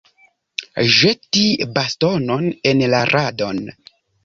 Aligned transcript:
Ĵeti 0.93 1.43
bastonon 1.77 2.51
en 2.73 2.83
la 2.97 3.05
radon. 3.13 3.65